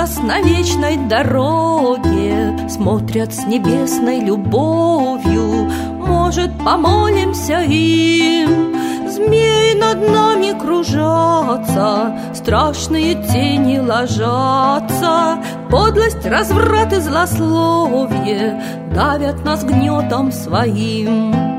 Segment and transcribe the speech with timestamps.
[0.00, 5.70] нас на вечной дороге Смотрят с небесной любовью.
[5.98, 8.74] Может, помолимся им?
[9.10, 15.38] Змей над нами кружатся Страшные тени ложатся.
[15.68, 18.62] Подлость, разврат и злословие
[18.94, 21.49] Давят нас гнетом своим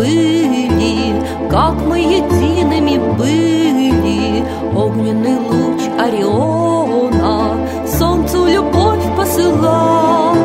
[0.00, 1.14] забыли,
[1.50, 4.44] Как мы едиными были?
[4.74, 10.36] Огненный луч Ориона Солнцу любовь посылал.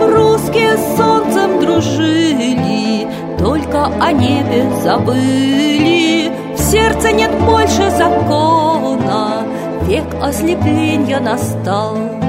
[0.00, 6.30] Русские с солнцем дружили, Только о небе забыли.
[6.56, 9.44] В сердце нет больше закона,
[9.82, 12.21] Век ослепления настал.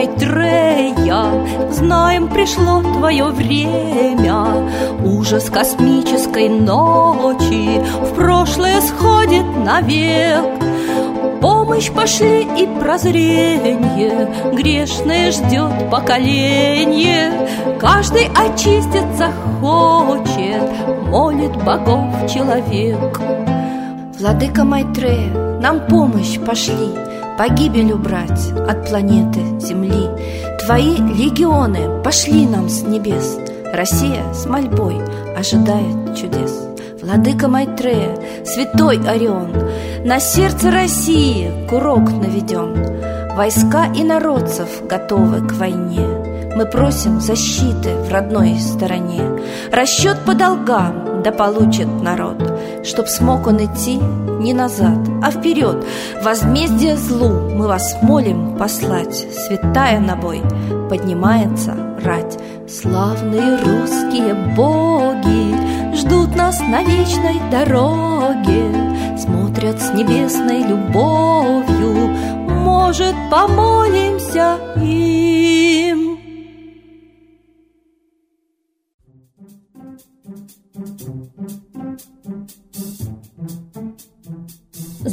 [0.00, 4.70] Майтрея, Знаем, пришло твое время.
[5.04, 10.42] Ужас космической ночи В прошлое сходит навек.
[11.42, 17.32] Помощь пошли и прозрение, Грешное ждет поколение.
[17.78, 20.62] Каждый очиститься хочет,
[21.08, 23.20] Молит богов человек.
[24.18, 26.88] Владыка Майтрея, нам помощь пошли
[27.40, 30.10] Погибель убрать от планеты Земли.
[30.62, 33.38] Твои легионы пошли нам с небес.
[33.72, 34.98] Россия с мольбой
[35.34, 36.68] ожидает чудес.
[37.00, 39.54] Владыка Майтрея, святой Орион
[40.04, 46.52] На сердце России курок наведен Войска и народцев готовы к войне.
[46.54, 49.22] Мы просим защиты в родной стороне.
[49.72, 52.36] Расчет по долгам да получит народ.
[52.84, 53.98] Чтоб смог он идти
[54.40, 55.84] не назад, а вперед.
[56.22, 59.14] Возмездие злу мы вас молим послать.
[59.14, 60.42] Святая на бой
[60.88, 62.38] поднимается рать.
[62.68, 65.70] Славные русские боги
[66.00, 69.18] Ждут нас на вечной дороге.
[69.18, 72.08] Смотрят с небесной любовью.
[72.48, 75.29] Может, помолимся им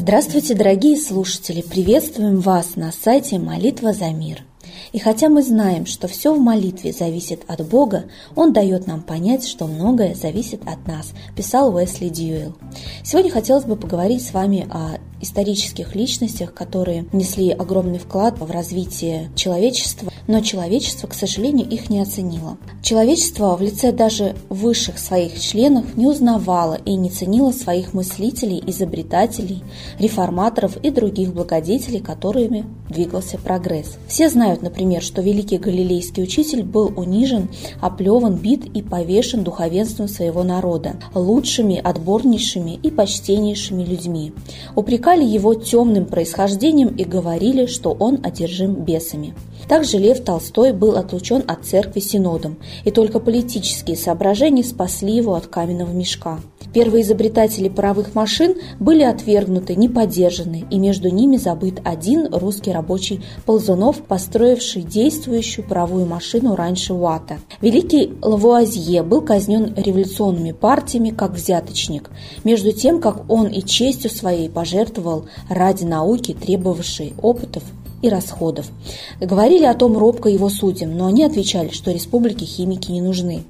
[0.08, 1.62] Здравствуйте, дорогие слушатели!
[1.62, 4.46] Приветствуем вас на сайте «Молитва за мир».
[4.94, 9.46] И хотя мы знаем, что все в молитве зависит от Бога, Он дает нам понять,
[9.46, 12.56] что многое зависит от нас, писал Уэсли Дьюэлл.
[13.04, 19.30] Сегодня хотелось бы поговорить с вами о исторических личностях, которые внесли огромный вклад в развитие
[19.36, 22.58] человечества, но человечество, к сожалению, их не оценило.
[22.82, 29.64] Человечество в лице даже высших своих членов не узнавало и не ценило своих мыслителей, изобретателей,
[30.00, 33.98] реформаторов и других благодетелей, которыми двигался прогресс.
[34.08, 37.50] Все знают, например, что великий галилейский учитель был унижен,
[37.82, 44.34] оплеван, бит и повешен духовенством своего народа, лучшими, отборнейшими и почтеннейшими людьми.
[45.08, 49.34] Упрекали его темным происхождением и говорили, что он одержим бесами.
[49.68, 55.48] Также Лев Толстой был отлучен от церкви синодом, и только политические соображения спасли его от
[55.48, 56.40] каменного мешка.
[56.74, 63.22] Первые изобретатели паровых машин были отвергнуты, не поддержаны, и между ними забыт один русский рабочий
[63.46, 67.38] Ползунов, построивший действующую паровую машину раньше Уатта.
[67.62, 72.10] Великий Лавуазье был казнен революционными партиями как взяточник,
[72.44, 77.64] между тем, как он и честью своей пожертвовал ради науки, требовавшей опытов
[78.02, 78.68] и расходов.
[79.20, 83.44] Говорили о том робко его судьям, но они отвечали, что республике химики не нужны.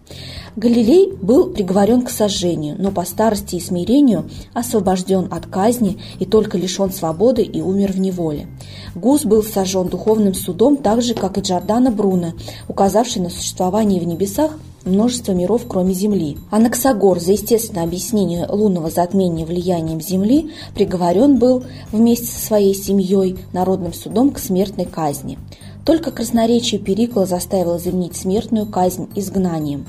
[0.56, 6.58] Галилей был приговорен к сожжению, но по старости и смирению освобожден от казни и только
[6.58, 8.48] лишен свободы и умер в неволе.
[8.96, 12.34] Гус был сожжен духовным судом так же, как и Джордано Бруно,
[12.68, 16.38] указавший на существование в небесах множество миров, кроме Земли.
[16.52, 23.94] Анаксагор за естественное объяснение лунного затмения влиянием Земли приговорен был вместе со своей семьей народным
[23.94, 25.38] судом к смертной казни.
[25.86, 29.86] Только красноречие Перикла заставило заменить смертную казнь изгнанием.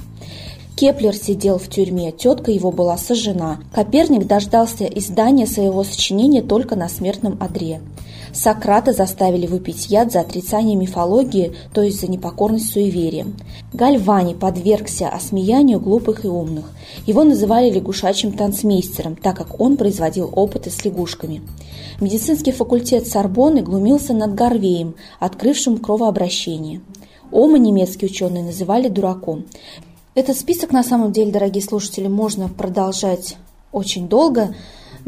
[0.76, 3.58] Кеплер сидел в тюрьме, тетка его была сожжена.
[3.74, 7.80] Коперник дождался издания своего сочинения только на смертном одре.
[8.32, 13.36] Сократа заставили выпить яд за отрицание мифологии, то есть за непокорность суевериям.
[13.72, 16.70] Гальвани подвергся осмеянию глупых и умных.
[17.06, 21.42] Его называли лягушачьим танцмейстером, так как он производил опыты с лягушками.
[22.00, 26.80] Медицинский факультет Сорбонны глумился над Гарвеем, открывшим кровообращение.
[27.30, 29.44] Ома немецкие ученые называли дураком.
[30.14, 33.36] Этот список, на самом деле, дорогие слушатели, можно продолжать
[33.72, 34.54] очень долго,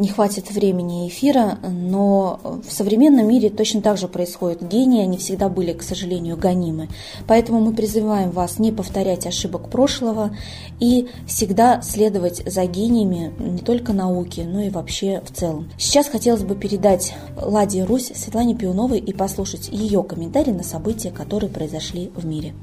[0.00, 4.66] не хватит времени эфира, но в современном мире точно так же происходит.
[4.66, 6.88] Гении, они всегда были, к сожалению, гонимы.
[7.28, 10.34] Поэтому мы призываем вас не повторять ошибок прошлого
[10.80, 15.70] и всегда следовать за гениями не только науки, но и вообще в целом.
[15.78, 21.50] Сейчас хотелось бы передать Ладе Русь Светлане Пионовой и послушать ее комментарии на события, которые
[21.50, 22.54] произошли в мире.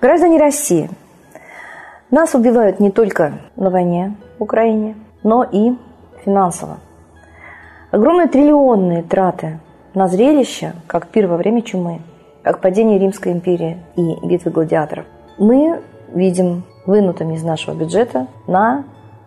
[0.00, 0.88] Граждане России,
[2.10, 5.72] нас убивают не только на войне в Украине, но и
[6.24, 6.78] финансово.
[7.90, 9.60] Огромные триллионные траты
[9.92, 12.00] на зрелище, как пир во время чумы,
[12.42, 15.04] как падение Римской империи и битвы гладиаторов,
[15.36, 15.82] мы
[16.14, 18.84] видим вынутыми из нашего бюджета на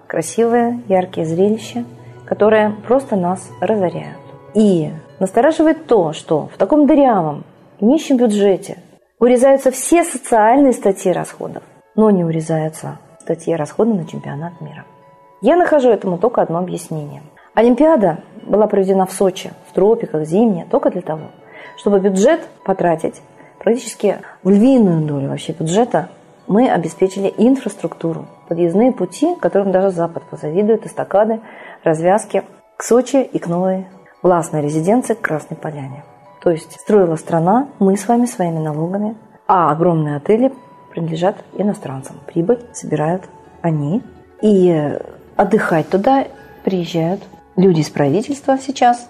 [0.08, 1.86] красивые, яркие зрелища,
[2.26, 4.18] которые просто нас разоряют.
[4.56, 7.44] И настораживает то, что в таком дырявом
[7.80, 8.80] нищем бюджете
[9.24, 11.64] Урезаются все социальные статьи расходов,
[11.96, 14.84] но не урезаются статьи расходов на чемпионат мира.
[15.40, 17.22] Я нахожу этому только одно объяснение.
[17.54, 21.28] Олимпиада была проведена в Сочи, в тропиках, зимняя, только для того,
[21.78, 23.22] чтобы бюджет потратить
[23.60, 26.10] практически в львиную долю вообще бюджета
[26.48, 31.40] мы обеспечили инфраструктуру, подъездные пути, которым даже Запад позавидует, эстакады,
[31.86, 32.44] развязки
[32.76, 33.88] к Сочи и к новой
[34.22, 36.04] властной резиденции Красной Поляне.
[36.44, 39.16] То есть строила страна, мы с вами своими налогами,
[39.48, 40.54] а огромные отели
[40.92, 42.18] принадлежат иностранцам.
[42.28, 43.24] Прибыль собирают
[43.62, 44.04] они.
[44.42, 45.00] И
[45.38, 46.28] отдыхать туда
[46.66, 47.24] приезжают
[47.56, 49.08] люди из правительства сейчас.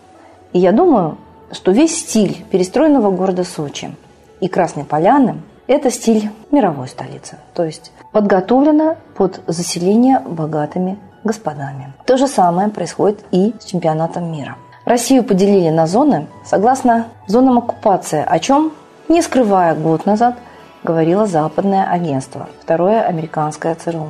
[0.53, 1.17] И я думаю,
[1.51, 3.95] что весь стиль перестроенного города Сочи
[4.39, 7.37] и Красной Поляны– это стиль мировой столицы.
[7.55, 11.93] То есть подготовлено под заселение богатыми господами.
[12.05, 14.55] То же самое происходит и с чемпионатом мира.
[14.85, 18.73] Россию поделили на зоны согласно зонам оккупации, о чем,
[19.07, 20.35] не скрывая год назад,
[20.83, 24.09] говорило западное агентство, второе американское ЦРУ.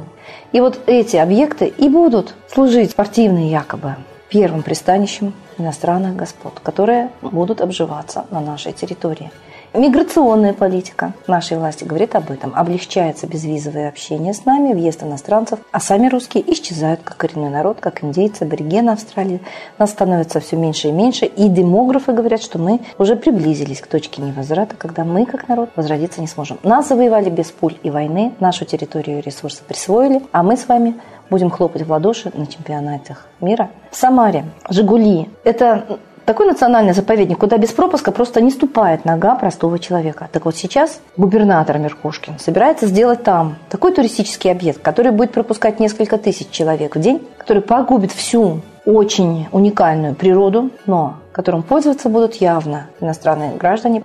[0.52, 3.96] И вот эти объекты и будут служить спортивные якобы
[4.30, 9.32] первым пристанищем иностранных господ, которые будут обживаться на нашей территории–
[9.74, 12.54] Миграционная политика нашей власти говорит об этом.
[12.56, 18.04] Облегчается безвизовое общение с нами, въезд иностранцев, а сами русские исчезают как коренной народ, как
[18.04, 19.42] индейцы, аборигены Австралии.
[19.80, 24.22] Нас становится все меньше и меньше, и демографы говорят, что мы уже приблизились к точке
[24.22, 26.60] невозврата, когда мы, как народ, возродиться не сможем.
[26.62, 31.02] Нас завоевали без пуль и войны, нашу территорию и ресурсы присвоили, а мы с вами
[31.32, 33.72] будем хлопать в ладоши на чемпионатах мира.
[33.90, 39.80] В Самаре «Жигули»– это такой национальный заповедник, куда без пропуска просто не ступает нога простого
[39.80, 40.30] человека.
[40.32, 46.18] Так вот сейчас губернатор Меркушкин собирается сделать там такой туристический объект, который будет пропускать несколько
[46.18, 52.88] тысяч человек в день, который погубит всю очень уникальную природу, но которым пользоваться будут явно
[53.00, 54.04] иностранные граждане.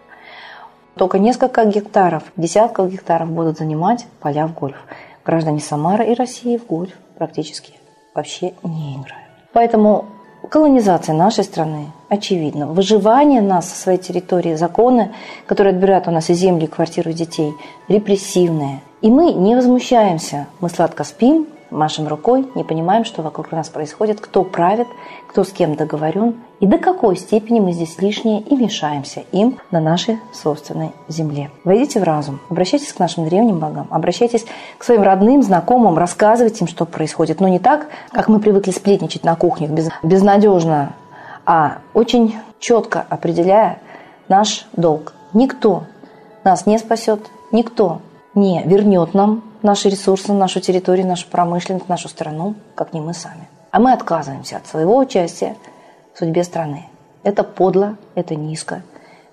[0.94, 4.76] Только несколько гектаров, десятков гектаров будут занимать поля в гольф.
[5.24, 7.74] Граждане Самары и России в гольф практически
[8.14, 9.28] вообще не играют.
[9.52, 10.06] Поэтому
[10.48, 12.66] колонизация нашей страны очевидно.
[12.66, 15.12] Выживание нас со своей территории, законы,
[15.46, 17.52] которые отбирают у нас и земли, и квартиру детей,
[17.88, 18.80] репрессивные.
[19.02, 24.20] И мы не возмущаемся, мы сладко спим, машем рукой, не понимаем, что вокруг нас происходит,
[24.20, 24.86] кто правит,
[25.26, 29.80] кто с кем договорен, и до какой степени мы здесь лишние и мешаемся им на
[29.80, 31.50] нашей собственной земле.
[31.64, 34.46] Войдите в разум, обращайтесь к нашим древним богам, обращайтесь
[34.78, 37.40] к своим родным, знакомым, рассказывайте им, что происходит.
[37.40, 40.94] Но не так, как мы привыкли сплетничать на кухнях, без, безнадежно,
[41.44, 43.80] а очень четко определяя
[44.28, 45.14] наш долг.
[45.32, 45.84] Никто
[46.44, 47.20] нас не спасет,
[47.52, 48.00] никто
[48.34, 53.48] не вернет нам наши ресурсы, нашу территорию, нашу промышленность, нашу страну, как не мы сами.
[53.70, 55.56] А мы отказываемся от своего участия
[56.14, 56.86] в судьбе страны.
[57.22, 58.82] Это подло, это низко.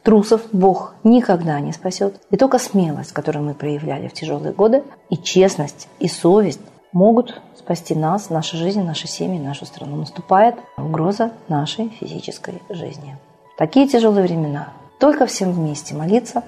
[0.03, 2.19] Трусов Бог никогда не спасет.
[2.29, 7.95] И только смелость, которую мы проявляли в тяжелые годы, и честность, и совесть могут спасти
[7.95, 9.95] нас, нашу жизнь, наши семьи, нашу страну.
[9.95, 13.17] Наступает угроза нашей физической жизни.
[13.57, 14.69] Такие тяжелые времена.
[14.99, 16.43] Только всем вместе молиться,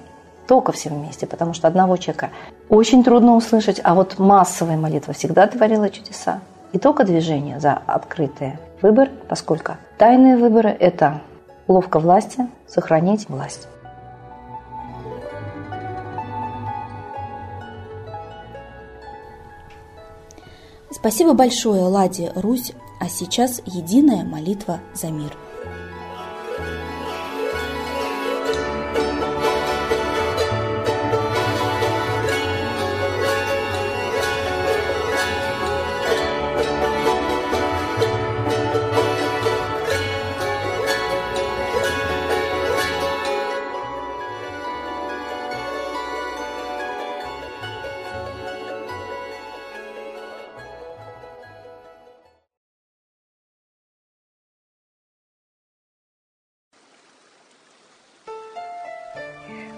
[0.48, 2.30] только всем вместе, потому что одного человека
[2.70, 6.40] очень трудно услышать, а вот массовая молитва всегда творила чудеса.
[6.72, 11.20] И только движение за открытые выборы, поскольку тайные выборы– это
[11.68, 13.68] ловко власти сохранить власть.
[20.90, 25.36] Спасибо большое, Ладе Русь, а сейчас единая молитва за мир.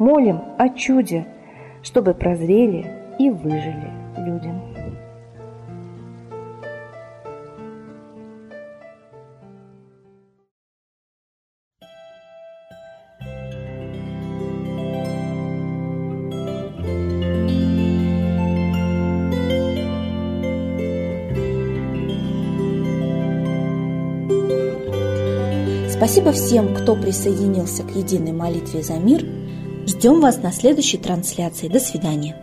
[0.00, 1.26] молим о чуде,
[1.82, 4.50] чтобы прозрели и выжили люди.
[25.90, 29.22] Спасибо всем, кто присоединился к единой молитве за мир–
[29.90, 31.66] Ждем вас на следующей трансляции.
[31.66, 32.36] До свидания.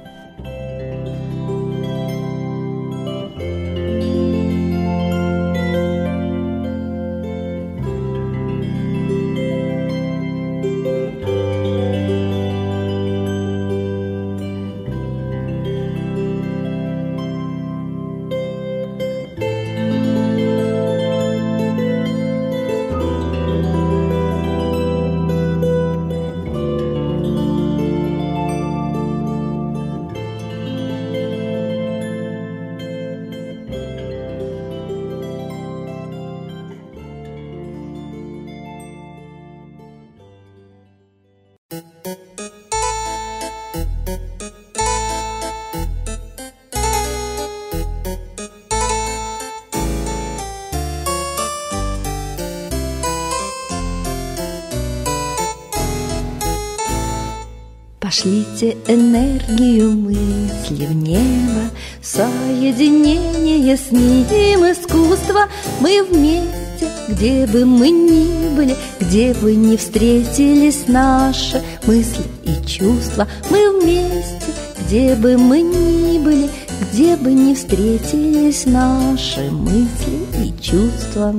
[58.07, 61.69] Пошлите энергию мысли в небо,
[62.01, 65.47] Соединение с ним искусство.
[65.81, 73.27] Мы вместе, где бы мы ни были, Где бы ни встретились наши мысли и чувства.
[73.49, 74.53] Мы вместе,
[74.85, 76.49] где бы мы ни были,
[76.93, 81.35] Где бы ни встретились наши мысли и чувства.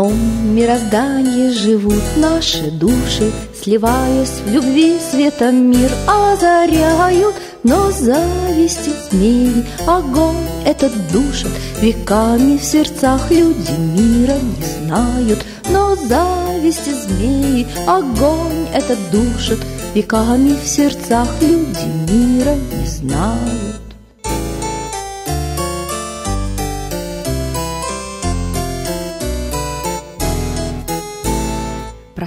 [0.00, 3.30] Одном мироздании живут наши души,
[3.62, 13.30] Сливаясь в любви светом мир озаряют, Но зависти змеи огонь этот душит, Веками в сердцах
[13.30, 19.58] люди мира не знают, Но зависти змеи огонь этот душит,
[19.94, 23.79] Веками в сердцах люди мира не знают.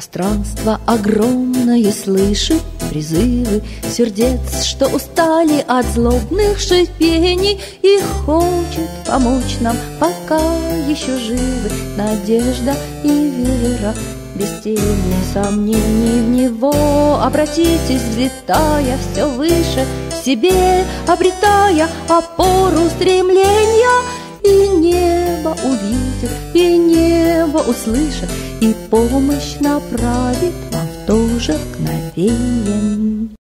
[0.03, 10.41] Пространство огромное слышит призывы Сердец, что устали от злобных шипений И хочет помочь нам, пока
[10.89, 11.71] еще живы.
[11.95, 13.93] Надежда и вера
[14.35, 17.21] без тени сомнений в него.
[17.23, 24.03] Обратитесь, взлетая все выше в себе Обретая опору стремления
[24.43, 28.29] И небо увидит, и небо услышит
[28.61, 33.33] и помощь направит вам в то же мгновение.